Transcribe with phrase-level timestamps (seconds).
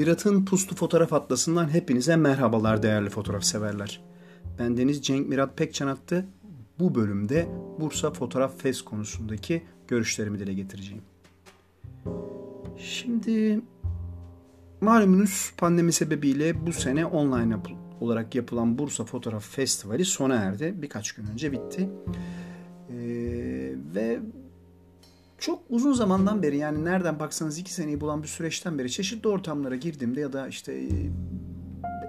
[0.00, 4.00] Mirat'ın Puslu Fotoğraf Atlası'ndan hepinize merhabalar değerli fotoğraf severler.
[4.58, 6.26] Ben Deniz Cenk Mirat Pekçanattı.
[6.78, 7.48] Bu bölümde
[7.80, 11.02] Bursa Fotoğraf Fest konusundaki görüşlerimi dile getireceğim.
[12.76, 13.60] Şimdi
[14.80, 17.56] malumunuz pandemi sebebiyle bu sene online
[18.00, 20.74] olarak yapılan Bursa Fotoğraf Festivali sona erdi.
[20.76, 21.88] Birkaç gün önce bitti.
[22.90, 24.20] Ee, ve
[25.40, 29.76] çok uzun zamandan beri yani nereden baksanız iki seneyi bulan bir süreçten beri çeşitli ortamlara
[29.76, 30.88] girdiğimde ya da işte e,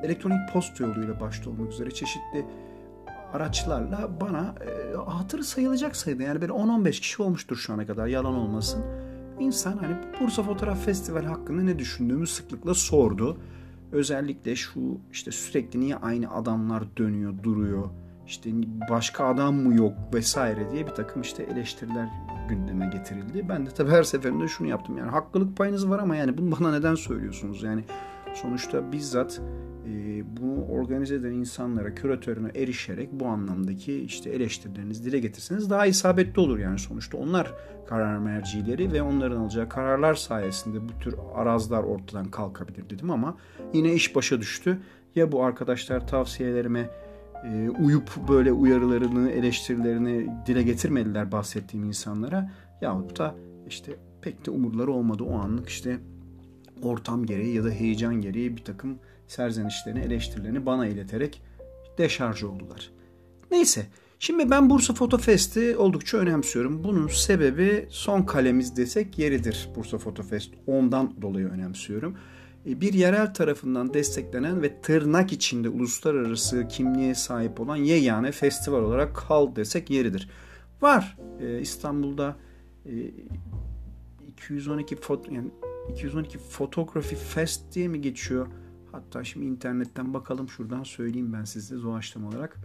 [0.04, 2.46] elektronik posta yoluyla başta olmak üzere çeşitli
[3.34, 8.36] araçlarla bana e, hatırı sayılacak sayıda yani böyle 10-15 kişi olmuştur şu ana kadar yalan
[8.36, 8.84] olmasın.
[9.40, 13.38] İnsan hani Bursa Fotoğraf Festivali hakkında ne düşündüğümü sıklıkla sordu.
[13.92, 17.90] Özellikle şu işte sürekli niye aynı adamlar dönüyor duruyor
[18.28, 18.50] işte
[18.90, 22.10] başka adam mı yok vesaire diye bir takım işte eleştiriler
[22.50, 23.50] gündeme getirildi.
[23.50, 26.72] Ben de tabii her seferinde şunu yaptım yani haklılık payınız var ama yani bunu bana
[26.72, 27.84] neden söylüyorsunuz yani
[28.34, 29.42] sonuçta bizzat
[29.88, 36.40] e, bunu organize eden insanlara, küratörüne erişerek bu anlamdaki işte eleştirilerinizi dile getirseniz daha isabetli
[36.40, 37.54] olur yani sonuçta onlar
[37.88, 43.38] karar mercileri ve onların alacağı kararlar sayesinde bu tür arazlar ortadan kalkabilir dedim ama
[43.74, 44.80] yine iş başa düştü.
[45.16, 46.90] Ya bu arkadaşlar tavsiyelerime
[47.44, 53.36] e, uyup böyle uyarılarını, eleştirilerini dile getirmediler bahsettiğim insanlara yahut da
[53.68, 56.00] işte pek de umurları olmadı o anlık işte
[56.82, 61.42] ortam gereği ya da heyecan gereği bir takım serzenişlerini, eleştirilerini bana ileterek
[61.98, 62.92] deşarj oldular.
[63.52, 63.86] Neyse,
[64.20, 66.84] şimdi ben Bursa Foto Fest'i oldukça önemsiyorum.
[66.84, 70.54] Bunun sebebi son kalemiz desek yeridir Bursa Foto Fest.
[70.68, 72.18] Ondan dolayı önemsiyorum.
[72.66, 79.16] E, bir yerel tarafından desteklenen ve tırnak içinde uluslararası kimliğe sahip olan yegane festival olarak
[79.16, 80.30] kal desek yeridir.
[80.82, 82.36] Var e, İstanbul'da
[84.28, 85.52] 212 foto yani
[85.92, 88.48] 212 Photography Fest diye mi geçiyor?
[88.92, 92.58] Hatta şimdi internetten bakalım şuradan söyleyeyim ben size doğaçlama olarak.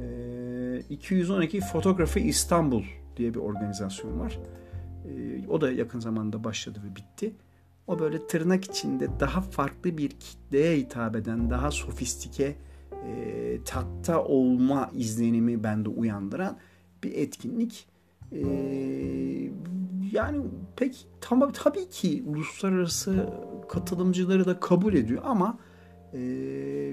[0.00, 2.82] E, 212 Photography İstanbul
[3.16, 4.38] diye bir organizasyon var.
[5.04, 7.34] E, o da yakın zamanda başladı ve bitti.
[7.90, 12.56] O böyle tırnak içinde daha farklı bir kitleye hitap eden, daha sofistike
[13.06, 16.58] e, tatta olma izlenimi bende uyandıran
[17.04, 17.86] bir etkinlik.
[18.32, 18.40] E,
[20.12, 20.42] yani
[20.76, 23.28] pek tam, tabii ki uluslararası
[23.68, 25.58] katılımcıları da kabul ediyor ama
[26.12, 26.20] e,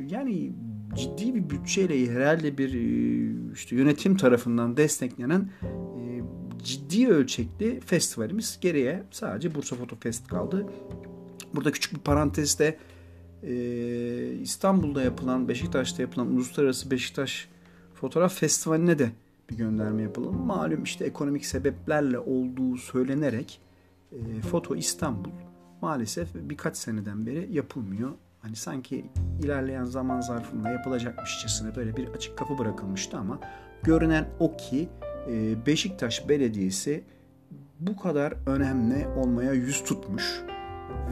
[0.09, 0.51] yani
[0.95, 2.73] ciddi bir bütçeyle herhalde bir
[3.53, 5.49] işte yönetim tarafından desteklenen
[6.67, 10.65] ciddi ölçekli festivalimiz geriye sadece Bursa Foto Fest kaldı.
[11.53, 12.77] Burada küçük bir parantezde
[13.43, 13.53] e,
[14.41, 17.49] İstanbul'da yapılan, Beşiktaş'ta yapılan Uluslararası Beşiktaş
[17.93, 19.11] Fotoğraf Festivali'ne de
[19.49, 20.35] bir gönderme yapalım.
[20.35, 23.59] Malum işte ekonomik sebeplerle olduğu söylenerek
[24.11, 25.31] e, Foto İstanbul
[25.81, 28.11] maalesef birkaç seneden beri yapılmıyor.
[28.41, 29.05] Hani sanki
[29.43, 33.39] ilerleyen zaman zarfında yapılacakmışçasına böyle bir açık kapı bırakılmıştı ama
[33.83, 34.89] görünen o ki
[35.65, 37.03] Beşiktaş Belediyesi
[37.79, 40.41] bu kadar önemli olmaya yüz tutmuş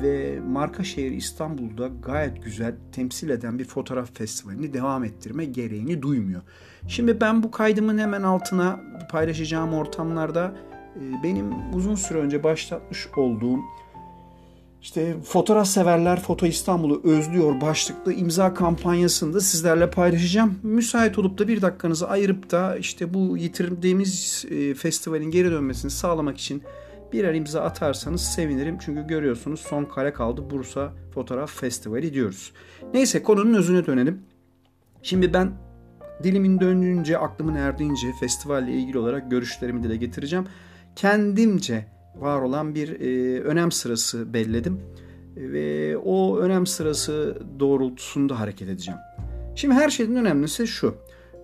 [0.01, 6.41] ve marka şehir İstanbul'da gayet güzel temsil eden bir fotoğraf festivalini devam ettirme gereğini duymuyor.
[6.87, 8.79] Şimdi ben bu kaydımın hemen altına
[9.11, 10.55] paylaşacağım ortamlarda
[10.95, 13.59] e, benim uzun süre önce başlatmış olduğum
[14.85, 20.59] işte fotoğraf severler Foto İstanbul'u özlüyor başlıklı imza kampanyasını da sizlerle paylaşacağım.
[20.63, 26.37] Müsait olup da bir dakikanızı ayırıp da işte bu yitirdiğimiz e, festivalin geri dönmesini sağlamak
[26.37, 26.63] için
[27.13, 28.77] birer imza atarsanız sevinirim.
[28.79, 32.51] Çünkü görüyorsunuz son kare kaldı Bursa Fotoğraf Festivali diyoruz.
[32.93, 34.21] Neyse konunun özüne dönelim.
[35.03, 35.51] Şimdi ben
[36.23, 40.45] dilimin döndüğünce, aklımın erdiğince festivalle ilgili olarak görüşlerimi dile getireceğim.
[40.95, 44.81] Kendimce var olan bir e, önem sırası belledim.
[45.35, 48.99] Ve o önem sırası doğrultusunda hareket edeceğim.
[49.55, 50.95] Şimdi her şeyden önemlisi şu.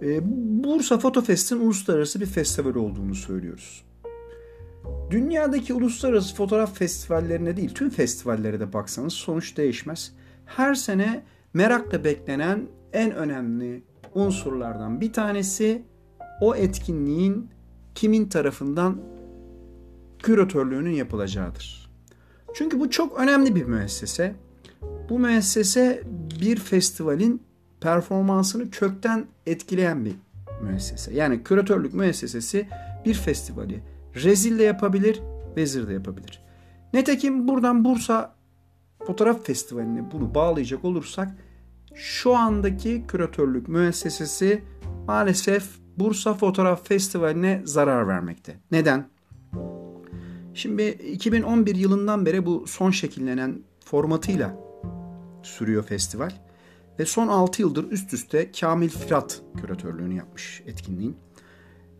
[0.01, 0.19] E,
[0.63, 3.83] Bursa Foto Fest'in uluslararası bir festival olduğunu söylüyoruz.
[5.11, 10.13] Dünyadaki uluslararası fotoğraf festivallerine değil tüm festivallere de baksanız sonuç değişmez.
[10.45, 11.23] Her sene
[11.53, 13.83] merakla beklenen en önemli
[14.15, 15.83] unsurlardan bir tanesi
[16.41, 17.49] o etkinliğin
[17.95, 18.97] kimin tarafından
[20.23, 21.91] küratörlüğünün yapılacağıdır.
[22.53, 24.35] Çünkü bu çok önemli bir müessese.
[25.09, 26.03] Bu müessese
[26.41, 27.43] bir festivalin
[27.81, 30.13] performansını kökten etkileyen bir
[30.61, 31.13] müessese.
[31.13, 32.67] Yani küratörlük müessesesi
[33.05, 33.83] bir festivali
[34.15, 35.21] rezil de yapabilir,
[35.57, 36.43] vezir de yapabilir.
[36.93, 38.35] Netekim buradan Bursa
[39.07, 41.29] Fotoğraf Festivali'ne bunu bağlayacak olursak
[41.95, 44.63] şu andaki küratörlük müessesesi
[45.07, 48.55] maalesef Bursa Fotoğraf Festivali'ne zarar vermekte.
[48.71, 49.09] Neden?
[50.53, 54.57] Şimdi 2011 yılından beri bu son şekillenen formatıyla
[55.43, 56.31] sürüyor festival.
[56.99, 61.15] Ve son 6 yıldır üst üste Kamil Firat küratörlüğünü yapmış etkinliğin.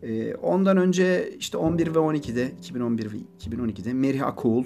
[0.02, 4.64] Ee, ondan önce işte 11 ve 12'de 2011 ve 2012'de Merih Akul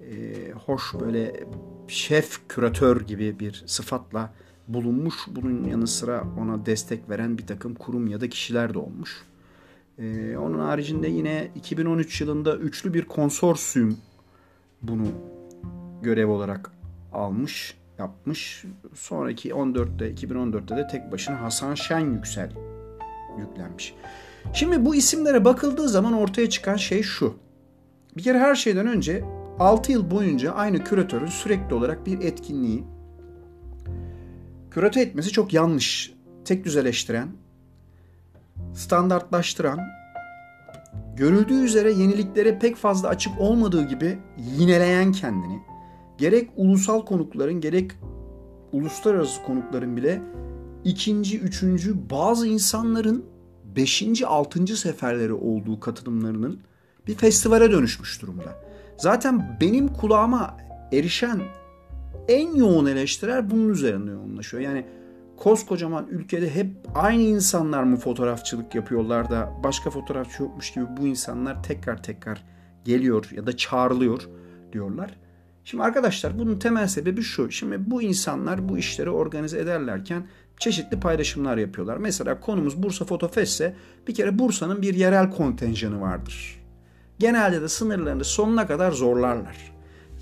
[0.00, 1.44] e, hoş böyle
[1.88, 4.34] şef küratör gibi bir sıfatla
[4.68, 5.14] bulunmuş.
[5.28, 9.22] Bunun yanı sıra ona destek veren bir takım kurum ya da kişiler de olmuş.
[10.00, 13.98] Ee, onun haricinde yine 2013 yılında üçlü bir konsorsiyum
[14.82, 15.06] bunu
[16.02, 16.70] görev olarak
[17.12, 18.64] almış, yapmış.
[18.94, 22.50] Sonraki 14'te, 2014'te de tek başına Hasan Şen Yüksel
[23.38, 23.94] yüklenmiş.
[24.52, 27.34] Şimdi bu isimlere bakıldığı zaman ortaya çıkan şey şu.
[28.16, 29.24] Bir kere her şeyden önce
[29.58, 32.84] 6 yıl boyunca aynı küratörün sürekli olarak bir etkinliği
[34.70, 36.14] küratör etmesi çok yanlış.
[36.44, 37.28] Tek düzeleştiren,
[38.74, 39.80] standartlaştıran,
[41.16, 44.18] görüldüğü üzere yeniliklere pek fazla açık olmadığı gibi
[44.58, 45.60] yineleyen kendini,
[46.18, 47.90] gerek ulusal konukların gerek
[48.72, 50.22] uluslararası konukların bile
[50.84, 53.24] ikinci, üçüncü bazı insanların
[53.76, 56.60] beşinci, altıncı seferleri olduğu katılımlarının
[57.06, 58.62] bir festivale dönüşmüş durumda.
[58.96, 60.56] Zaten benim kulağıma
[60.92, 61.40] erişen
[62.28, 64.62] en yoğun eleştiriler bunun üzerinde yoğunlaşıyor.
[64.62, 64.84] Yani
[65.40, 71.62] koskocaman ülkede hep aynı insanlar mı fotoğrafçılık yapıyorlar da başka fotoğrafçı yokmuş gibi bu insanlar
[71.62, 72.44] tekrar tekrar
[72.84, 74.28] geliyor ya da çağrılıyor
[74.72, 75.16] diyorlar.
[75.64, 77.50] Şimdi arkadaşlar bunun temel sebebi şu.
[77.50, 80.26] Şimdi bu insanlar bu işleri organize ederlerken
[80.58, 81.96] çeşitli paylaşımlar yapıyorlar.
[81.96, 83.76] Mesela konumuz Bursa Foto Fest'se
[84.08, 86.60] bir kere Bursa'nın bir yerel kontenjanı vardır.
[87.18, 89.72] Genelde de sınırlarını sonuna kadar zorlarlar.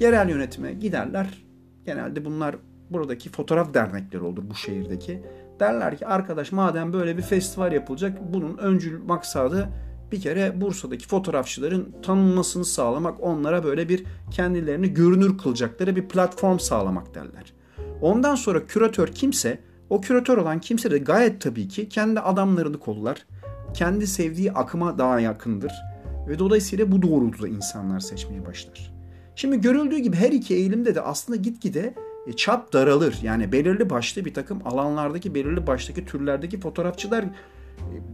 [0.00, 1.44] Yerel yönetime giderler.
[1.84, 2.56] Genelde bunlar
[2.90, 5.22] buradaki fotoğraf dernekleri olur bu şehirdeki.
[5.60, 9.68] Derler ki arkadaş madem böyle bir festival yapılacak bunun öncül maksadı
[10.12, 17.14] bir kere Bursa'daki fotoğrafçıların tanınmasını sağlamak, onlara böyle bir kendilerini görünür kılacakları bir platform sağlamak
[17.14, 17.52] derler.
[18.00, 19.58] Ondan sonra küratör kimse,
[19.90, 23.26] o küratör olan kimse de gayet tabii ki kendi adamlarını kollar,
[23.74, 25.72] kendi sevdiği akıma daha yakındır
[26.28, 28.92] ve dolayısıyla bu doğrultuda insanlar seçmeye başlar.
[29.34, 31.94] Şimdi görüldüğü gibi her iki eğilimde de aslında gitgide
[32.36, 33.18] çap daralır.
[33.22, 37.30] Yani belirli başlı bir takım alanlardaki belirli baştaki türlerdeki fotoğrafçılar e,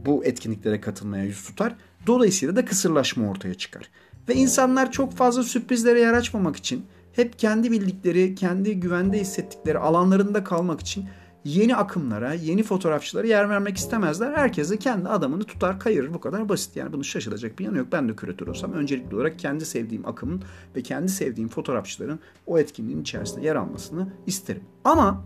[0.07, 1.75] bu etkinliklere katılmaya yüz tutar.
[2.07, 3.91] Dolayısıyla da kısırlaşma ortaya çıkar.
[4.29, 10.45] Ve insanlar çok fazla sürprizlere yer açmamak için hep kendi bildikleri, kendi güvende hissettikleri alanlarında
[10.45, 11.05] kalmak için
[11.45, 14.33] yeni akımlara, yeni fotoğrafçılara yer vermek istemezler.
[14.33, 16.15] Herkes de kendi adamını tutar, kayırır.
[16.15, 16.77] Bu kadar basit.
[16.77, 17.89] Yani bunu şaşılacak bir yanı yok.
[17.93, 20.43] Ben de küratör olsam öncelikli olarak kendi sevdiğim akımın
[20.77, 24.63] ve kendi sevdiğim fotoğrafçıların o etkinliğin içerisinde yer almasını isterim.
[24.85, 25.25] Ama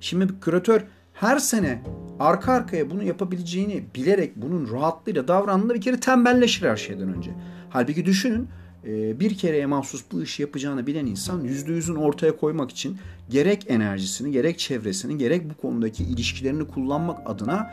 [0.00, 0.80] şimdi bir küratör
[1.14, 1.82] her sene
[2.20, 7.34] arka arkaya bunu yapabileceğini bilerek bunun rahatlığıyla davrandığında bir kere tembelleşir her şeyden önce.
[7.70, 8.48] Halbuki düşünün
[8.84, 12.98] bir kereye mahsus bu işi yapacağını bilen insan yüzde yüzün ortaya koymak için
[13.30, 17.70] gerek enerjisini, gerek çevresini, gerek bu konudaki ilişkilerini kullanmak adına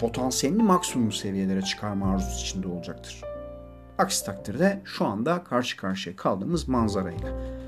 [0.00, 3.20] potansiyelini maksimum seviyelere çıkarma arzusu içinde olacaktır.
[3.98, 7.60] Aksi takdirde şu anda karşı karşıya kaldığımız manzarayla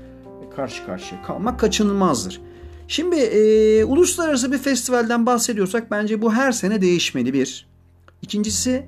[0.55, 2.41] karşı karşıya kalmak kaçınılmazdır.
[2.87, 7.67] Şimdi e, uluslararası bir festivalden bahsediyorsak bence bu her sene değişmeli bir.
[8.21, 8.85] İkincisi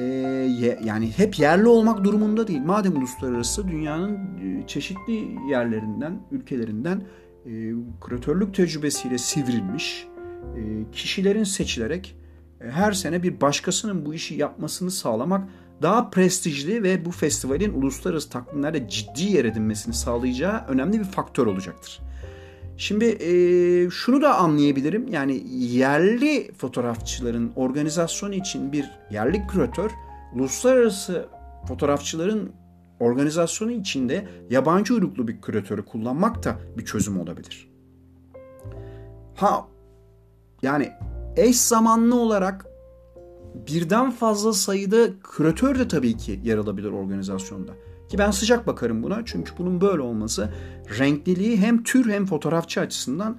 [0.00, 2.62] e, yani hep yerli olmak durumunda değil.
[2.62, 7.02] Madem uluslararası dünyanın e, çeşitli yerlerinden, ülkelerinden
[7.46, 7.72] e,
[8.04, 10.06] küratörlük tecrübesiyle sivrilmiş
[10.56, 10.60] e,
[10.92, 12.16] kişilerin seçilerek
[12.60, 15.48] e, her sene bir başkasının bu işi yapmasını sağlamak
[15.82, 22.00] daha prestijli ve bu festivalin uluslararası takvimlerde ciddi yer edinmesini sağlayacağı önemli bir faktör olacaktır.
[22.80, 25.08] Şimdi e, şunu da anlayabilirim.
[25.08, 29.90] Yani yerli fotoğrafçıların organizasyonu için bir yerli küratör
[30.34, 31.28] uluslararası
[31.68, 32.52] fotoğrafçıların
[33.00, 37.70] organizasyonu içinde yabancı uyruklu bir küratörü kullanmak da bir çözüm olabilir.
[39.34, 39.68] Ha
[40.62, 40.90] yani
[41.36, 42.66] eş zamanlı olarak
[43.54, 47.72] birden fazla sayıda küratör de tabii ki yer alabilir organizasyonda.
[48.10, 50.50] Ki ben sıcak bakarım buna çünkü bunun böyle olması
[50.98, 53.38] renkliliği hem tür hem fotoğrafçı açısından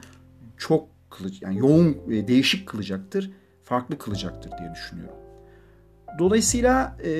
[0.58, 3.32] çok kılıç, yani yoğun ve değişik kılacaktır,
[3.64, 5.16] farklı kılacaktır diye düşünüyorum.
[6.20, 7.12] Dolayısıyla e,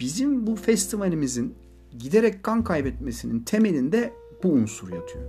[0.00, 1.54] bizim bu festivalimizin
[1.98, 4.12] giderek kan kaybetmesinin temelinde
[4.42, 5.24] bu unsur yatıyor.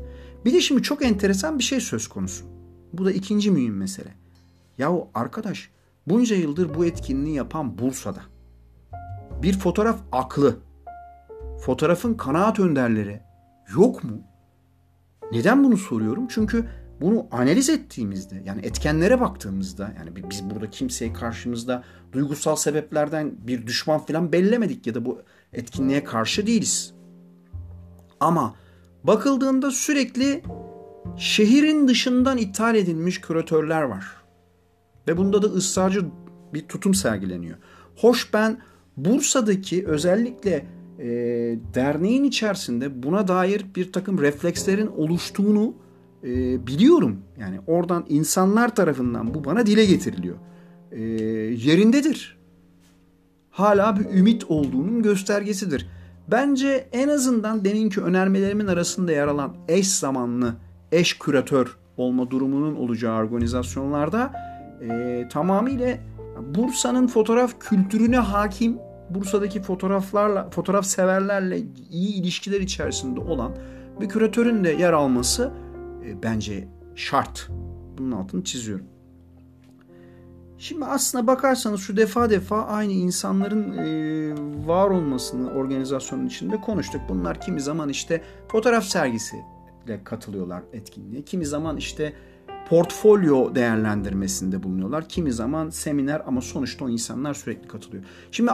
[0.46, 2.46] Bir de şimdi çok enteresan bir şey söz konusu.
[2.94, 4.14] Bu da ikinci mühim mesele.
[4.78, 5.70] Yahu arkadaş
[6.08, 8.22] bunca yıldır bu etkinliği yapan Bursa'da
[9.44, 10.56] bir fotoğraf aklı
[11.66, 13.22] fotoğrafın kanaat önderleri
[13.76, 14.22] yok mu?
[15.32, 16.28] Neden bunu soruyorum?
[16.28, 16.66] Çünkü
[17.02, 24.00] bunu analiz ettiğimizde yani etkenlere baktığımızda yani biz burada kimseye karşımızda duygusal sebeplerden bir düşman
[24.00, 25.22] falan bellemedik ya da bu
[25.54, 26.94] etkinliğe karşı değiliz.
[28.20, 28.56] Ama
[29.04, 30.44] bakıldığında sürekli
[31.18, 34.06] şehrin dışından ithal edilmiş küratörler var.
[35.08, 36.06] Ve bunda da ısrarcı
[36.54, 37.58] bir tutum sergileniyor.
[37.96, 38.62] Hoş ben
[38.98, 41.06] Bursa'daki özellikle e,
[41.74, 45.74] derneğin içerisinde buna dair bir takım reflekslerin oluştuğunu
[46.24, 47.20] e, biliyorum.
[47.40, 50.36] Yani oradan insanlar tarafından bu bana dile getiriliyor.
[50.92, 51.02] E,
[51.52, 52.38] yerindedir.
[53.50, 55.88] Hala bir ümit olduğunun göstergesidir.
[56.28, 60.54] Bence en azından deminki önermelerimin arasında yer alan eş zamanlı,
[60.92, 64.34] eş küratör olma durumunun olacağı organizasyonlarda
[64.82, 65.98] e, tamamıyla
[66.56, 68.78] Bursa'nın fotoğraf kültürüne hakim,
[69.10, 73.52] Bursa'daki fotoğraflarla, fotoğraf severlerle iyi ilişkiler içerisinde olan
[74.02, 75.52] bir küratörün de yer alması
[76.06, 77.50] e, bence şart.
[77.98, 78.86] Bunun altını çiziyorum.
[80.58, 87.02] Şimdi aslına bakarsanız şu defa defa aynı insanların e, var olmasını organizasyonun içinde konuştuk.
[87.10, 91.22] Bunlar kimi zaman işte fotoğraf sergisiyle katılıyorlar etkinliğe.
[91.22, 92.14] Kimi zaman işte
[92.70, 95.10] portfolyo değerlendirmesinde bulunuyorlar.
[95.10, 98.04] Kimi zaman seminer ama sonuçta o insanlar sürekli katılıyor.
[98.32, 98.52] Şimdi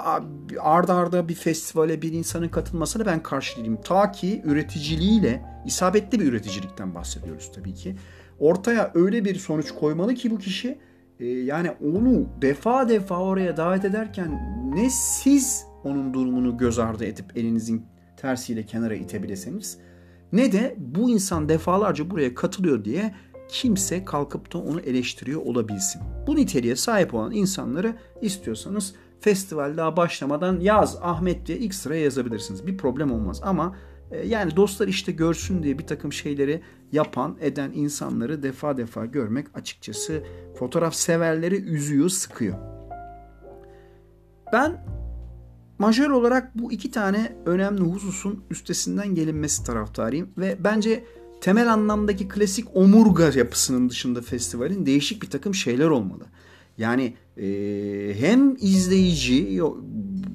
[0.59, 3.77] arda arda bir festivale bir insanın katılmasına ben karşı değilim.
[3.83, 7.95] Ta ki üreticiliğiyle isabetli bir üreticilikten bahsediyoruz tabii ki.
[8.39, 10.77] Ortaya öyle bir sonuç koymalı ki bu kişi
[11.19, 14.31] e, yani onu defa defa oraya davet ederken
[14.75, 17.85] ne siz onun durumunu göz ardı edip elinizin
[18.17, 19.77] tersiyle kenara itebilirseniz
[20.33, 23.13] ne de bu insan defalarca buraya katılıyor diye
[23.51, 26.01] kimse kalkıp da onu eleştiriyor olabilsin.
[26.27, 32.67] Bu niteliğe sahip olan insanları istiyorsanız festival daha başlamadan yaz Ahmet diye ilk sıraya yazabilirsiniz.
[32.67, 33.75] Bir problem olmaz ama
[34.11, 39.47] e, yani dostlar işte görsün diye bir takım şeyleri yapan, eden insanları defa defa görmek
[39.53, 40.23] açıkçası
[40.55, 42.57] fotoğraf severleri üzüyor, sıkıyor.
[44.53, 44.85] Ben
[45.79, 51.03] majör olarak bu iki tane önemli hususun üstesinden gelinmesi taraftarıyım ve bence
[51.41, 56.23] temel anlamdaki klasik omurga yapısının dışında festivalin değişik bir takım şeyler olmalı.
[56.77, 57.45] Yani e,
[58.19, 59.61] hem izleyici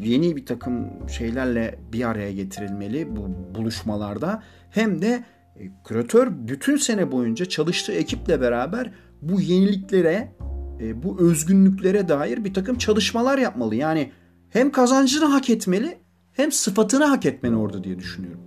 [0.03, 5.25] yeni bir takım şeylerle bir araya getirilmeli bu buluşmalarda hem de
[5.57, 10.33] e, küratör bütün sene boyunca çalıştığı ekiple beraber bu yeniliklere,
[10.81, 13.75] e, bu özgünlüklere dair bir takım çalışmalar yapmalı.
[13.75, 14.13] Yani
[14.51, 15.99] hem kazancını hak etmeli
[16.33, 18.46] hem sıfatını hak etmeli orada diye düşünüyorum.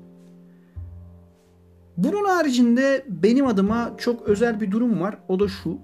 [2.03, 5.17] Bunun haricinde benim adıma çok özel bir durum var.
[5.27, 5.77] O da şu.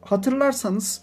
[0.00, 1.02] Hatırlarsanız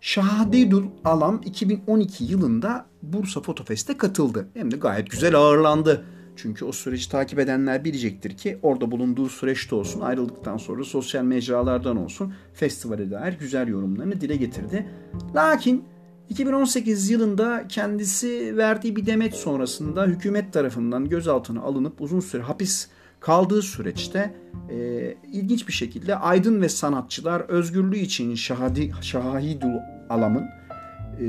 [0.00, 4.48] Şahadidul Alam 2012 yılında Bursa Fotofest'e katıldı.
[4.54, 6.04] Hem de gayet güzel ağırlandı.
[6.36, 11.96] Çünkü o süreci takip edenler bilecektir ki orada bulunduğu süreçte olsun, ayrıldıktan sonra sosyal mecralardan
[11.96, 14.86] olsun festivale dair güzel yorumlarını dile getirdi.
[15.34, 15.84] Lakin
[16.28, 22.88] 2018 yılında kendisi verdiği bir demet sonrasında hükümet tarafından gözaltına alınıp uzun süre hapis
[23.24, 24.34] kaldığı süreçte
[24.70, 24.76] e,
[25.32, 29.78] ilginç bir şekilde aydın ve sanatçılar özgürlüğü için şahadi, şahidul
[30.10, 30.44] alamın
[31.16, 31.26] e,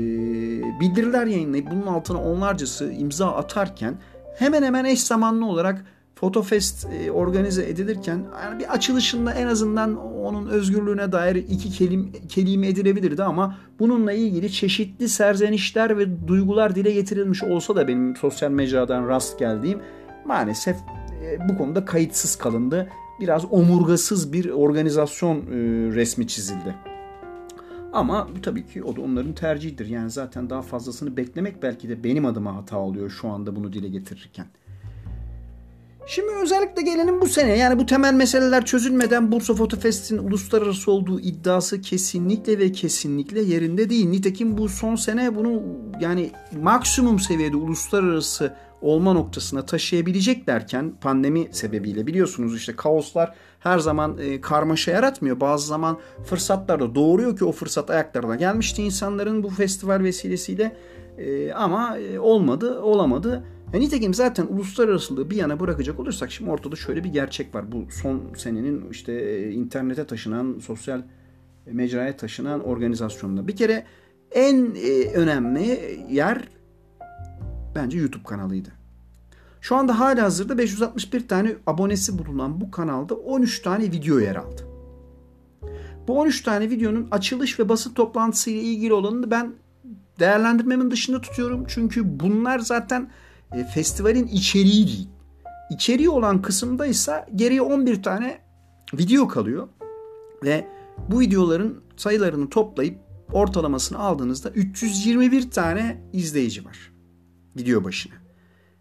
[0.80, 3.94] bildiriler yayınlayıp bunun altına onlarcası imza atarken
[4.38, 5.84] hemen hemen eş zamanlı olarak
[6.14, 12.68] Fotofest e, organize edilirken yani bir açılışında en azından onun özgürlüğüne dair iki kelim, kelime
[12.68, 19.08] edilebilirdi ama bununla ilgili çeşitli serzenişler ve duygular dile getirilmiş olsa da benim sosyal mecradan
[19.08, 19.80] rast geldiğim
[20.24, 20.76] maalesef
[21.48, 22.88] bu konuda kayıtsız kalındı.
[23.20, 25.42] Biraz omurgasız bir organizasyon e,
[25.94, 26.74] resmi çizildi.
[27.92, 29.86] Ama tabii ki o da onların tercihidir.
[29.86, 33.88] Yani zaten daha fazlasını beklemek belki de benim adıma hata oluyor şu anda bunu dile
[33.88, 34.46] getirirken.
[36.08, 37.58] Şimdi özellikle gelelim bu sene.
[37.58, 43.90] Yani bu temel meseleler çözülmeden Bursa Foto Fest'in uluslararası olduğu iddiası kesinlikle ve kesinlikle yerinde
[43.90, 44.08] değil.
[44.08, 45.62] Nitekim bu son sene bunu
[46.00, 46.30] yani
[46.62, 54.40] maksimum seviyede uluslararası olma noktasına taşıyabilecek derken pandemi sebebiyle biliyorsunuz işte kaoslar her zaman e,
[54.40, 55.40] karmaşa yaratmıyor.
[55.40, 60.76] Bazı zaman fırsatlar da doğuruyor ki o fırsat ayaklarına gelmişti insanların bu festival vesilesiyle
[61.18, 63.44] e, ama e, olmadı olamadı.
[63.72, 67.72] E, nitekim zaten uluslararasılığı bir yana bırakacak olursak şimdi ortada şöyle bir gerçek var.
[67.72, 71.02] Bu son senenin işte e, internete taşınan sosyal
[71.66, 73.48] mecraya taşınan organizasyonda.
[73.48, 73.84] Bir kere
[74.30, 75.80] en e, önemli
[76.10, 76.48] yer
[77.76, 78.68] bence YouTube kanalıydı.
[79.60, 84.62] Şu anda hala hazırda 561 tane abonesi bulunan bu kanalda 13 tane video yer aldı.
[86.08, 89.54] Bu 13 tane videonun açılış ve basın toplantısı ile ilgili olanını ben
[90.18, 91.64] değerlendirmemin dışında tutuyorum.
[91.68, 93.10] Çünkü bunlar zaten
[93.52, 95.08] e, festivalin içeriği değil.
[95.70, 98.38] İçeriği olan kısımda ise geriye 11 tane
[98.94, 99.68] video kalıyor.
[100.44, 100.66] Ve
[101.08, 102.98] bu videoların sayılarını toplayıp
[103.32, 106.95] ortalamasını aldığınızda 321 tane izleyici var
[107.56, 108.14] video başına.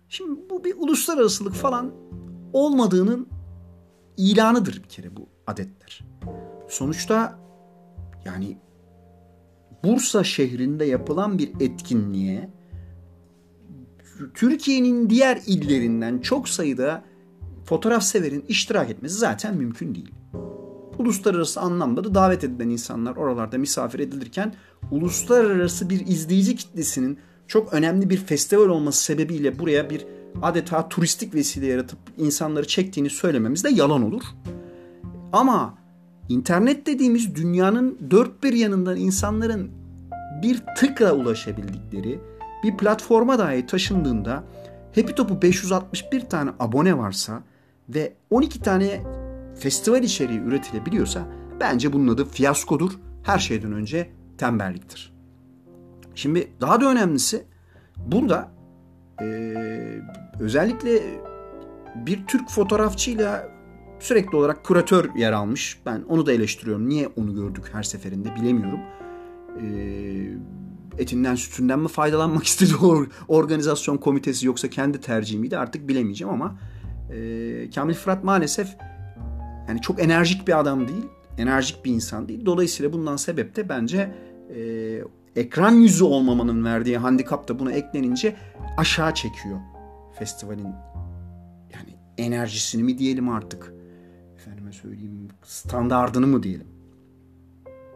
[0.09, 1.93] Şimdi bu bir uluslararasılık falan
[2.53, 3.27] olmadığının
[4.17, 6.05] ilanıdır bir kere bu adetler.
[6.69, 7.39] Sonuçta
[8.25, 8.57] yani
[9.83, 12.49] Bursa şehrinde yapılan bir etkinliğe
[14.33, 17.03] Türkiye'nin diğer illerinden çok sayıda
[17.65, 20.11] fotoğraf severin iştirak etmesi zaten mümkün değil.
[20.99, 24.55] Uluslararası anlamda da davet edilen insanlar oralarda misafir edilirken
[24.91, 30.05] uluslararası bir izleyici kitlesinin çok önemli bir festival olması sebebiyle buraya bir
[30.41, 34.23] adeta turistik vesile yaratıp insanları çektiğini söylememiz de yalan olur.
[35.33, 35.77] Ama
[36.29, 39.71] internet dediğimiz dünyanın dört bir yanından insanların
[40.43, 42.19] bir tıkla ulaşabildikleri
[42.63, 44.43] bir platforma dahi taşındığında
[44.95, 47.43] Happy Top'u 561 tane abone varsa
[47.89, 49.01] ve 12 tane
[49.59, 51.27] festival içeriği üretilebiliyorsa
[51.59, 52.91] bence bunun adı fiyaskodur.
[53.23, 55.14] Her şeyden önce tembelliktir.
[56.15, 57.43] Şimdi daha da önemlisi
[57.97, 58.51] burada
[59.21, 59.25] e,
[60.39, 61.01] özellikle
[61.95, 63.49] bir Türk fotoğrafçıyla
[63.99, 65.79] sürekli olarak kuratör yer almış.
[65.85, 66.89] Ben onu da eleştiriyorum.
[66.89, 68.79] Niye onu gördük her seferinde bilemiyorum.
[69.61, 69.65] E,
[70.97, 76.59] etinden sütünden mi faydalanmak istedi o organizasyon komitesi yoksa kendi tercihi miydi artık bilemeyeceğim ama
[77.13, 78.75] e, Kamil Fırat maalesef
[79.67, 81.05] yani çok enerjik bir adam değil.
[81.37, 82.45] Enerjik bir insan değil.
[82.45, 84.15] Dolayısıyla bundan sebep de bence
[84.55, 85.01] e,
[85.35, 88.35] ekran yüzü olmamanın verdiği handikap da buna eklenince
[88.77, 89.59] aşağı çekiyor
[90.19, 90.73] festivalin
[91.73, 93.73] yani enerjisini mi diyelim artık
[94.35, 96.67] efendime söyleyeyim standardını mı diyelim.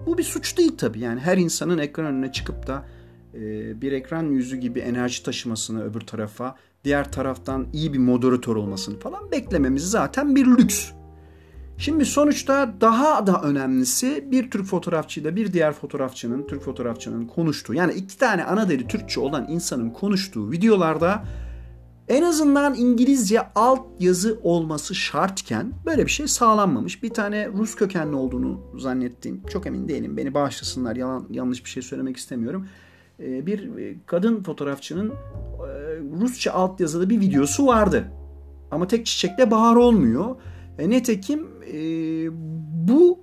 [0.05, 2.85] Bu bir suç değil tabii yani her insanın ekran önüne çıkıp da
[3.33, 8.99] e, bir ekran yüzü gibi enerji taşımasını öbür tarafa diğer taraftan iyi bir moderatör olmasını
[8.99, 10.91] falan beklememiz zaten bir lüks.
[11.79, 17.93] Şimdi sonuçta daha da önemlisi bir Türk fotoğrafçıyla bir diğer fotoğrafçının, Türk fotoğrafçının konuştuğu yani
[17.93, 21.23] iki tane ana dili Türkçe olan insanın konuştuğu videolarda
[22.07, 27.03] en azından İngilizce alt yazı olması şartken böyle bir şey sağlanmamış.
[27.03, 30.17] Bir tane Rus kökenli olduğunu zannettiğim, çok emin değilim.
[30.17, 32.67] Beni bağışlasınlar, yalan, yanlış bir şey söylemek istemiyorum.
[33.19, 35.13] Ee, bir e, kadın fotoğrafçının e,
[36.21, 38.11] Rusça alt yazılı bir videosu vardı.
[38.71, 40.35] Ama tek çiçekle bahar olmuyor.
[40.79, 41.77] E, netekim e,
[42.87, 43.19] bu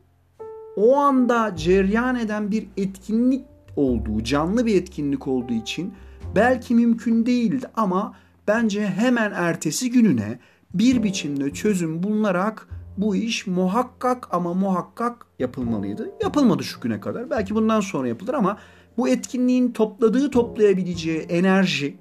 [0.77, 3.45] o anda ceryan eden bir etkinlik
[3.77, 5.95] olduğu, canlı bir etkinlik olduğu için
[6.35, 8.15] belki mümkün değildi ama
[8.49, 10.39] bence hemen ertesi gününe
[10.75, 16.11] bir biçimde çözüm bulunarak bu iş muhakkak ama muhakkak yapılmalıydı.
[16.23, 17.31] Yapılmadı şu güne kadar.
[17.31, 18.59] Belki bundan sonra yapılır ama
[18.97, 21.97] bu etkinliğin topladığı toplayabileceği enerji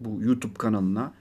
[0.00, 1.12] bu YouTube kanalına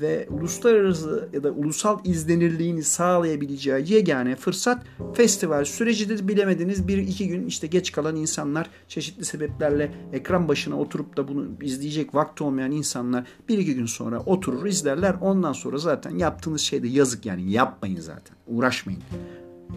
[0.00, 4.82] ve uluslararası ya da ulusal izlenirliğini sağlayabileceği yegane fırsat
[5.14, 6.28] festival sürecidir.
[6.28, 11.46] Bilemediniz bir iki gün işte geç kalan insanlar çeşitli sebeplerle ekran başına oturup da bunu
[11.62, 15.16] izleyecek vakti olmayan insanlar bir iki gün sonra oturur izlerler.
[15.20, 19.00] Ondan sonra zaten yaptığınız şey de yazık yani yapmayın zaten uğraşmayın.
[19.00, 19.74] Ee,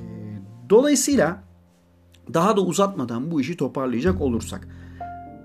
[0.69, 1.43] dolayısıyla
[2.33, 4.67] daha da uzatmadan bu işi toparlayacak olursak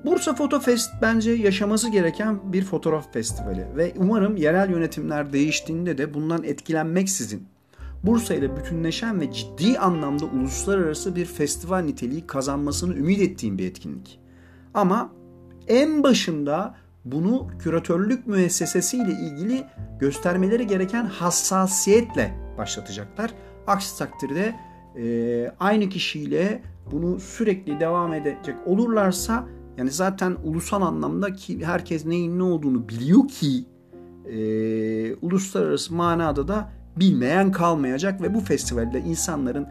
[0.04, 6.14] Bursa Foto Fest bence yaşaması gereken bir fotoğraf festivali ve umarım yerel yönetimler değiştiğinde de
[6.14, 7.48] bundan etkilenmeksizin
[8.02, 14.20] Bursa ile bütünleşen ve ciddi anlamda uluslararası bir festival niteliği kazanmasını ümit ettiğim bir etkinlik.
[14.74, 15.12] Ama
[15.68, 19.64] en başında bunu küratörlük müessesesiyle ilgili
[20.00, 23.30] göstermeleri gereken hassasiyetle başlatacaklar.
[23.66, 24.54] Aksi takdirde
[24.96, 32.38] e, aynı kişiyle bunu sürekli devam edecek olurlarsa yani zaten ulusal anlamda ki herkes neyin
[32.38, 33.64] ne olduğunu biliyor ki
[34.24, 39.68] e, uluslararası manada da bilmeyen kalmayacak ve bu festivalde insanların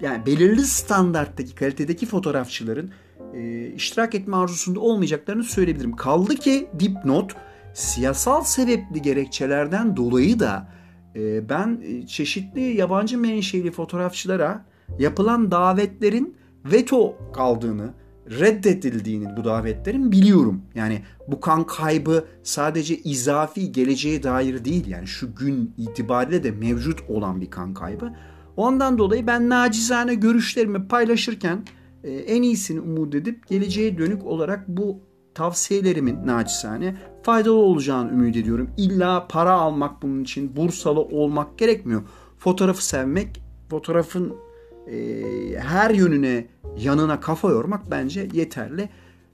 [0.00, 2.90] yani belirli standarttaki kalitedeki fotoğrafçıların
[3.34, 5.96] e, iştirak etme arzusunda olmayacaklarını söyleyebilirim.
[5.96, 7.32] Kaldı ki dipnot
[7.74, 10.68] siyasal sebepli gerekçelerden dolayı da
[11.16, 14.64] e, ben e, çeşitli yabancı menşeli fotoğrafçılara
[14.98, 17.94] yapılan davetlerin veto kaldığını
[18.30, 20.62] reddedildiğini bu davetlerin biliyorum.
[20.74, 27.00] Yani bu kan kaybı sadece izafi geleceğe dair değil yani şu gün itibariyle de mevcut
[27.08, 28.12] olan bir kan kaybı.
[28.56, 31.64] Ondan dolayı ben nacizane görüşlerimi paylaşırken
[32.04, 35.00] e, en iyisini umut edip geleceğe dönük olarak bu
[35.34, 38.70] tavsiyelerimin nacizane faydalı olacağını ümit ediyorum.
[38.76, 42.02] İlla para almak bunun için bursalı olmak gerekmiyor.
[42.38, 44.36] Fotoğrafı sevmek, fotoğrafın
[44.86, 46.46] e, her yönüne
[46.78, 48.88] yanına kafa yormak bence yeterli.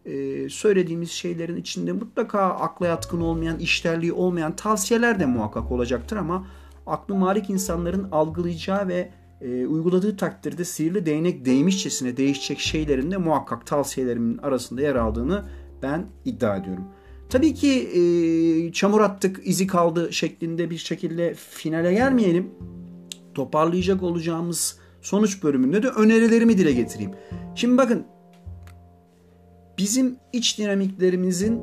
[0.04, 6.46] E, söylediğimiz şeylerin içinde mutlaka akla yatkın olmayan, işlerliği olmayan tavsiyeler de muhakkak olacaktır ama
[6.86, 13.66] aklı malik insanların algılayacağı ve e, uyguladığı takdirde sihirli değnek değmişçesine değişecek şeylerin de muhakkak
[13.66, 15.44] tavsiyelerimin arasında yer aldığını
[15.82, 16.84] ben iddia ediyorum.
[17.28, 22.50] Tabii ki e, çamur attık, izi kaldı şeklinde bir şekilde finale gelmeyelim.
[23.34, 27.12] toparlayacak olacağımız sonuç bölümünde de önerilerimi dile getireyim.
[27.54, 28.06] Şimdi bakın
[29.78, 31.62] bizim iç dinamiklerimizin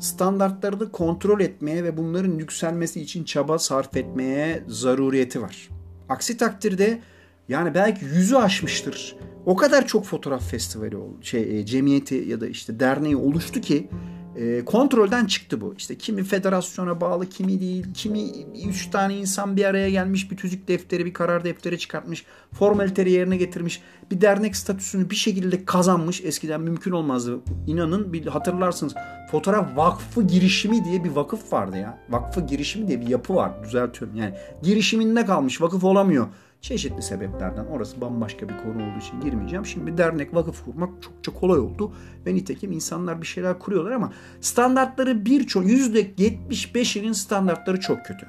[0.00, 5.68] standartlarını kontrol etmeye ve bunların yükselmesi için çaba sarf etmeye zaruriyeti var.
[6.08, 7.00] Aksi takdirde
[7.48, 9.16] yani belki yüzü aşmıştır.
[9.46, 13.88] O kadar çok fotoğraf festivali şey e, cemiyeti ya da işte derneği oluştu ki
[14.36, 15.74] e, kontrolden çıktı bu.
[15.78, 18.20] İşte kimi federasyona bağlı, kimi değil, kimi
[18.68, 23.36] üç tane insan bir araya gelmiş, bir tüzük defteri, bir karar defteri çıkartmış, formaliteleri yerine
[23.36, 26.20] getirmiş, bir dernek statüsünü bir şekilde kazanmış.
[26.24, 27.40] Eskiden mümkün olmazdı.
[27.66, 28.94] İnanın bir hatırlarsınız
[29.30, 31.98] fotoğraf vakfı girişimi diye bir vakıf vardı ya.
[32.08, 33.64] Vakfı girişimi diye bir yapı var.
[33.64, 34.34] Düzeltiyorum yani.
[34.62, 36.26] Girişiminde kalmış, vakıf olamıyor.
[36.66, 39.66] Çeşitli sebeplerden orası bambaşka bir konu olduğu için girmeyeceğim.
[39.66, 41.92] Şimdi dernek vakıf kurmak çokça kolay oldu.
[42.26, 48.26] Ve nitekim insanlar bir şeyler kuruyorlar ama standartları birçok %75'inin standartları çok kötü.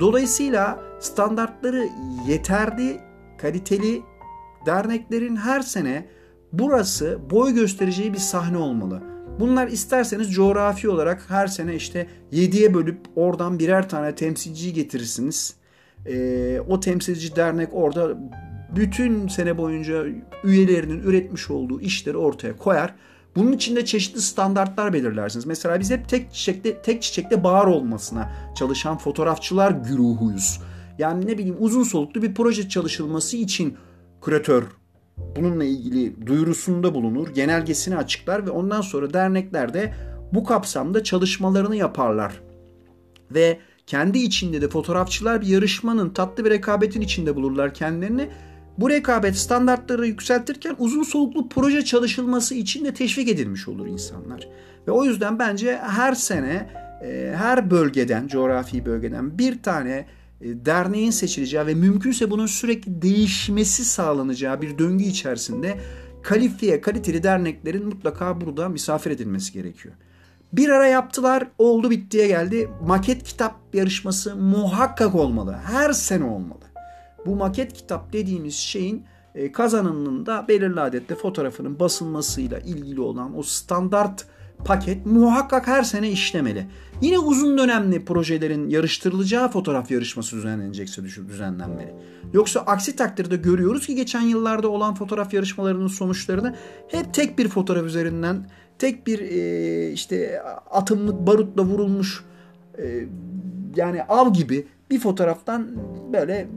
[0.00, 1.88] Dolayısıyla standartları
[2.28, 3.00] yeterli,
[3.38, 4.02] kaliteli
[4.66, 6.06] derneklerin her sene
[6.52, 9.02] burası boy göstereceği bir sahne olmalı.
[9.40, 15.59] Bunlar isterseniz coğrafi olarak her sene işte 7'ye bölüp oradan birer tane temsilciyi getirirsiniz
[16.06, 18.18] e, o temsilci dernek orada
[18.76, 20.04] bütün sene boyunca
[20.44, 22.94] üyelerinin üretmiş olduğu işleri ortaya koyar.
[23.36, 25.46] Bunun için de çeşitli standartlar belirlersiniz.
[25.46, 30.60] Mesela biz hep tek çiçekte tek çiçekte bahar olmasına çalışan fotoğrafçılar güruhuyuz.
[30.98, 33.76] Yani ne bileyim uzun soluklu bir proje çalışılması için
[34.22, 34.64] küratör
[35.36, 39.94] bununla ilgili duyurusunda bulunur, genelgesini açıklar ve ondan sonra dernekler de
[40.32, 42.40] bu kapsamda çalışmalarını yaparlar.
[43.30, 43.58] Ve
[43.90, 48.28] kendi içinde de fotoğrafçılar bir yarışmanın tatlı bir rekabetin içinde bulurlar kendilerini.
[48.78, 54.48] Bu rekabet standartları yükseltirken uzun soluklu proje çalışılması için de teşvik edilmiş olur insanlar.
[54.88, 56.70] Ve o yüzden bence her sene
[57.02, 60.06] e, her bölgeden, coğrafi bölgeden bir tane
[60.40, 65.78] e, derneğin seçileceği ve mümkünse bunun sürekli değişmesi sağlanacağı bir döngü içerisinde
[66.22, 69.94] kalifiye, kaliteli derneklerin mutlaka burada misafir edilmesi gerekiyor.
[70.52, 72.70] Bir ara yaptılar, oldu bittiye geldi.
[72.86, 75.56] Maket kitap yarışması muhakkak olmalı.
[75.64, 76.60] Her sene olmalı.
[77.26, 83.42] Bu maket kitap dediğimiz şeyin e, kazananının da belirli adette fotoğrafının basılmasıyla ilgili olan o
[83.42, 84.26] standart
[84.64, 86.66] paket muhakkak her sene işlemeli.
[87.00, 91.94] Yine uzun dönemli projelerin yarıştırılacağı fotoğraf yarışması düzenlenecekse düzenlenmeli.
[92.32, 96.56] Yoksa aksi takdirde görüyoruz ki geçen yıllarda olan fotoğraf yarışmalarının sonuçlarını
[96.88, 98.46] hep tek bir fotoğraf üzerinden
[98.80, 102.24] tek bir e, işte atımlık barutla vurulmuş
[102.78, 103.04] e,
[103.76, 105.68] yani av gibi bir fotoğraftan
[106.12, 106.48] böyle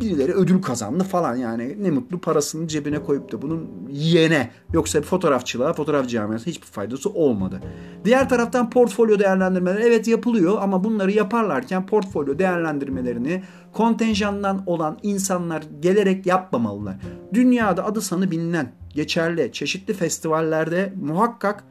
[0.00, 5.06] birileri ödül kazandı falan yani ne mutlu parasını cebine koyup da bunun yiyene yoksa bir
[5.06, 7.60] fotoğrafçılığa fotoğraf camiasına hiçbir faydası olmadı.
[8.04, 16.26] Diğer taraftan portfolyo değerlendirmeleri evet yapılıyor ama bunları yaparlarken portfolyo değerlendirmelerini kontenjandan olan insanlar gelerek
[16.26, 16.96] yapmamalılar.
[17.34, 19.52] Dünyada adı sanı bilinen geçerli.
[19.52, 21.64] Çeşitli festivallerde muhakkak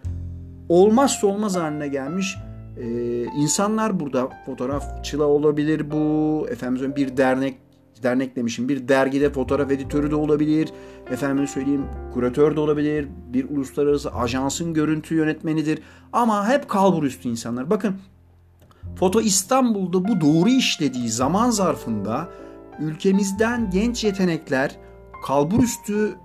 [0.70, 2.36] olmazsa olmaz haline gelmiş
[2.78, 4.30] ee, insanlar burada.
[4.46, 6.48] Fotoğrafçıla olabilir bu.
[6.50, 7.58] Efendim bir dernek
[8.04, 8.70] dernek demişim.
[8.70, 10.70] Bir dergide fotoğraf editörü de olabilir.
[11.12, 13.08] Efendim söyleyeyim kuratör de olabilir.
[13.34, 15.80] Bir uluslararası ajansın görüntü yönetmenidir.
[16.14, 17.70] Ama hep kalbur üstü insanlar.
[17.70, 17.96] Bakın
[18.96, 22.30] Foto İstanbul'da bu doğru işlediği zaman zarfında
[22.80, 24.76] ülkemizden genç yetenekler
[25.26, 26.16] kalbur üstü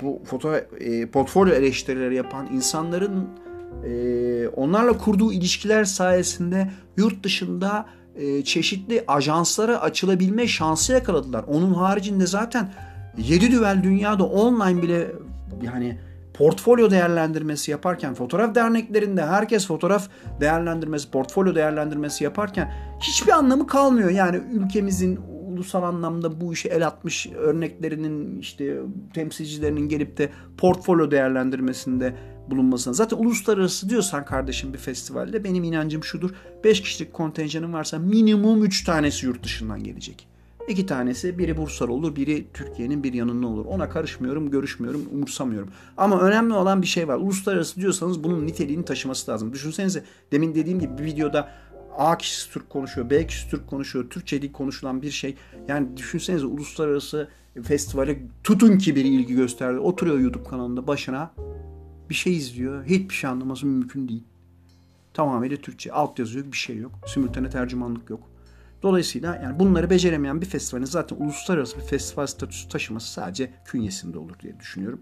[0.00, 3.28] bu foto e, portfolyo eleştirileri yapan insanların
[3.84, 11.44] e, onlarla kurduğu ilişkiler sayesinde yurt dışında e, çeşitli ajanslara açılabilme şansı yakaladılar.
[11.48, 12.72] Onun haricinde zaten
[13.18, 15.06] 7 düvel dünyada online bile
[15.62, 15.98] yani
[16.34, 20.08] portfolyo değerlendirmesi yaparken fotoğraf derneklerinde herkes fotoğraf
[20.40, 24.10] değerlendirmesi, portfolyo değerlendirmesi yaparken hiçbir anlamı kalmıyor.
[24.10, 25.20] Yani ülkemizin
[25.56, 28.80] ulusal anlamda bu işe el atmış örneklerinin işte
[29.14, 32.14] temsilcilerinin gelip de portfolyo değerlendirmesinde
[32.50, 32.94] bulunmasına.
[32.94, 36.30] Zaten uluslararası diyorsan kardeşim bir festivalde benim inancım şudur.
[36.64, 40.28] 5 kişilik kontenjanın varsa minimum 3 tanesi yurt dışından gelecek.
[40.68, 43.64] İki tanesi biri Bursa'lı olur, biri Türkiye'nin bir yanında olur.
[43.64, 45.68] Ona karışmıyorum, görüşmüyorum, umursamıyorum.
[45.96, 47.16] Ama önemli olan bir şey var.
[47.16, 49.52] Uluslararası diyorsanız bunun niteliğini taşıması lazım.
[49.52, 51.48] Düşünsenize demin dediğim gibi bir videoda
[51.96, 55.36] A kişisi Türk konuşuyor, B kişisi Türk konuşuyor, Türkçe dil konuşulan bir şey.
[55.68, 57.28] Yani düşünsenize uluslararası
[57.62, 59.78] festivale tutun ki bir ilgi gösterdi.
[59.78, 61.30] Oturuyor YouTube kanalında başına
[62.10, 62.84] bir şey izliyor.
[62.84, 64.24] Hiçbir şey anlaması mümkün değil.
[65.14, 65.92] Tamamıyla Türkçe.
[65.92, 66.92] Alt yazı yok, bir şey yok.
[67.06, 68.20] Simultane tercümanlık yok.
[68.82, 74.38] Dolayısıyla yani bunları beceremeyen bir festivalin zaten uluslararası bir festival statüsü taşıması sadece künyesinde olur
[74.42, 75.00] diye düşünüyorum.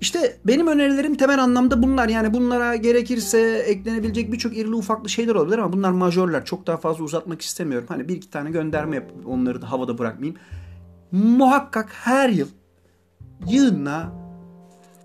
[0.00, 2.08] İşte benim önerilerim temel anlamda bunlar.
[2.08, 6.44] Yani bunlara gerekirse eklenebilecek birçok irili ufaklı şeyler olabilir ama bunlar majörler.
[6.44, 7.86] Çok daha fazla uzatmak istemiyorum.
[7.90, 10.40] Hani bir iki tane gönderme yapıp onları da havada bırakmayayım.
[11.12, 12.48] Muhakkak her yıl
[13.48, 14.12] yığınla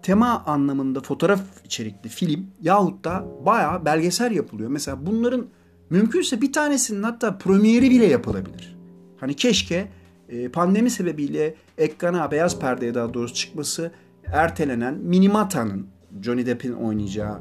[0.04, 4.70] tema anlamında fotoğraf içerikli film yahut da bayağı belgesel yapılıyor.
[4.70, 5.46] Mesela bunların
[5.90, 8.78] mümkünse bir tanesinin hatta premieri bile yapılabilir.
[9.20, 9.88] Hani keşke
[10.30, 13.92] e, pandemi sebebiyle ekrana beyaz perdeye daha doğrusu çıkması
[14.32, 15.88] ertelenen Minimata'nın
[16.22, 17.40] Johnny Depp'in oynayacağı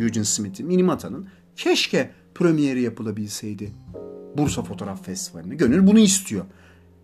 [0.00, 3.72] Eugene Smith'in Minimata'nın keşke premieri yapılabilseydi
[4.36, 5.54] Bursa Fotoğraf Festivali'ne.
[5.54, 6.44] Gönül bunu istiyor.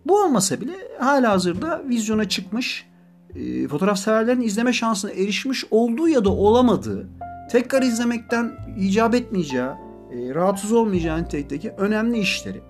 [0.05, 2.89] Bu olmasa bile hala hazırda vizyona çıkmış
[3.35, 7.09] e, fotoğraf severlerin izleme şansına erişmiş olduğu ya da olamadığı
[7.51, 12.61] tekrar izlemekten icap etmeyeceği e, rahatsız olmayacağı nitelikteki önemli işleri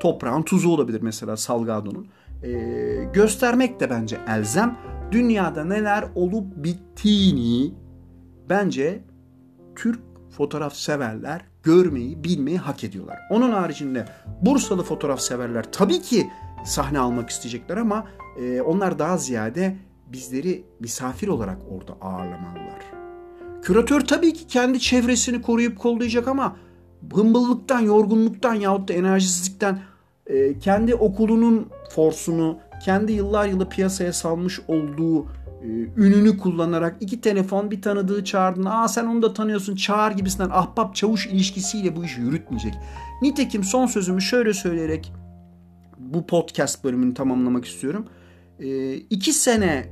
[0.00, 2.08] toprağın tuzu olabilir mesela Salgado'nun
[2.42, 2.50] e,
[3.12, 4.78] göstermek de bence elzem
[5.12, 7.74] dünyada neler olup bittiğini
[8.48, 9.04] bence
[9.76, 13.18] Türk fotoğraf severler görmeyi, bilmeyi hak ediyorlar.
[13.30, 14.04] Onun haricinde
[14.42, 16.30] Bursalı fotoğraf severler tabii ki
[16.64, 18.06] sahne almak isteyecekler ama
[18.40, 22.82] e, onlar daha ziyade bizleri misafir olarak orada ağırlamalılar.
[23.62, 26.56] Küratör tabii ki kendi çevresini koruyup kollayacak ama
[27.14, 29.82] hımbıllıktan, yorgunluktan yahut da enerjisizlikten
[30.26, 35.26] e, kendi okulunun forsunu, kendi yıllar yılı piyasaya salmış olduğu
[35.62, 35.66] e,
[35.96, 38.64] ününü kullanarak iki telefon bir tanıdığı çağırdın.
[38.64, 42.74] Aa sen onu da tanıyorsun çağır gibisinden ahbap çavuş ilişkisiyle bu işi yürütmeyecek.
[43.22, 45.12] Nitekim son sözümü şöyle söyleyerek
[45.98, 48.06] bu podcast bölümünü tamamlamak istiyorum.
[48.60, 49.88] E, iki sene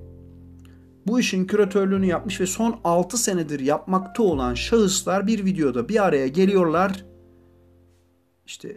[1.06, 6.28] bu işin küratörlüğünü yapmış ve son 6 senedir yapmakta olan şahıslar bir videoda bir araya
[6.28, 7.04] geliyorlar.
[8.46, 8.76] İşte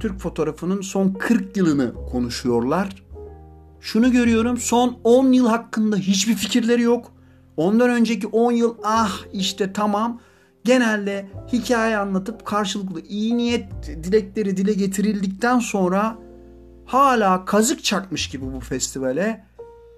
[0.00, 3.02] Türk fotoğrafının son 40 yılını konuşuyorlar.
[3.82, 7.12] Şunu görüyorum son 10 yıl hakkında hiçbir fikirleri yok.
[7.56, 10.20] Ondan önceki 10 yıl ah işte tamam
[10.64, 16.18] genelde hikaye anlatıp karşılıklı iyi niyet dilekleri dile getirildikten sonra
[16.86, 19.44] hala kazık çakmış gibi bu festivale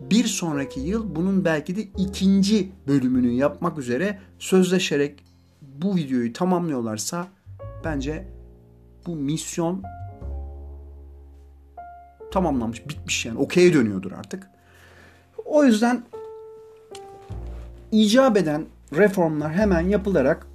[0.01, 5.25] bir sonraki yıl bunun belki de ikinci bölümünü yapmak üzere sözleşerek
[5.63, 7.27] bu videoyu tamamlıyorlarsa
[7.85, 8.29] bence
[9.07, 9.83] bu misyon
[12.35, 13.39] tamamlanmış, bitmiş yani.
[13.39, 14.47] Okey'e dönüyordur artık.
[15.45, 16.03] O yüzden
[17.93, 18.67] icap eden
[18.97, 20.47] reformlar hemen yapılarak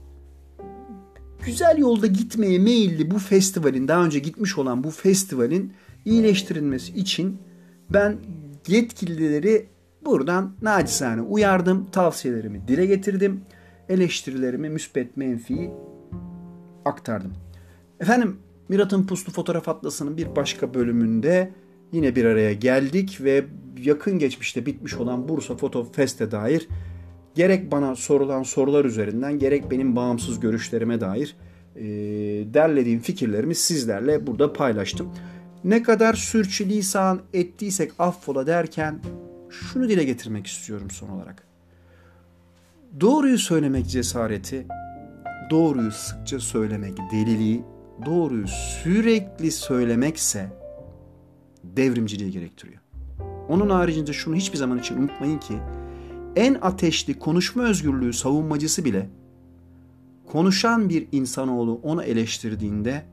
[1.45, 5.73] güzel yolda gitmeye meyilli bu festivalin, daha önce gitmiş olan bu festivalin
[6.05, 7.37] iyileştirilmesi için
[7.89, 8.17] ben
[8.67, 9.67] yetkilileri
[10.05, 13.41] buradan nacizane uyardım, tavsiyelerimi dile getirdim,
[13.89, 15.71] eleştirilerimi müspet menfi
[16.85, 17.33] aktardım.
[17.99, 18.37] Efendim
[18.69, 21.51] Mirat'ın Puslu Fotoğraf Atlası'nın bir başka bölümünde
[21.91, 23.45] yine bir araya geldik ve
[23.83, 26.67] yakın geçmişte bitmiş olan Bursa Foto Fest'e dair
[27.35, 31.35] gerek bana sorulan sorular üzerinden gerek benim bağımsız görüşlerime dair
[31.75, 31.83] e,
[32.53, 35.11] derlediğim fikirlerimi sizlerle burada paylaştım.
[35.63, 38.99] Ne kadar sürçülisan ettiysek affola derken
[39.49, 41.43] şunu dile getirmek istiyorum son olarak.
[43.01, 44.65] Doğruyu söylemek cesareti,
[45.49, 47.61] doğruyu sıkça söylemek deliliği,
[48.05, 50.58] doğruyu sürekli söylemekse
[51.63, 52.79] devrimciliği gerektiriyor.
[53.49, 55.53] Onun haricinde şunu hiçbir zaman için unutmayın ki
[56.35, 59.09] en ateşli konuşma özgürlüğü savunmacısı bile
[60.25, 63.05] konuşan bir insanoğlu onu eleştirdiğinde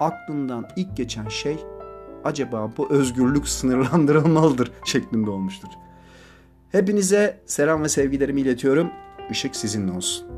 [0.00, 1.56] aklından ilk geçen şey
[2.24, 5.68] acaba bu özgürlük sınırlandırılmalıdır şeklinde olmuştur.
[6.72, 8.90] Hepinize selam ve sevgilerimi iletiyorum.
[9.30, 10.35] Işık sizinle olsun.